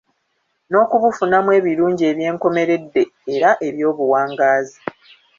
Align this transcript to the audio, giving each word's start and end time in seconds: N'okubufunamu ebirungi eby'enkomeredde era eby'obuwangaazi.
N'okubufunamu 0.69 1.49
ebirungi 1.59 2.03
eby'enkomeredde 2.11 3.01
era 3.33 3.49
eby'obuwangaazi. 3.67 4.79